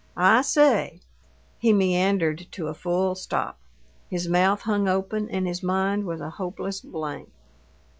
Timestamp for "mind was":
5.61-6.21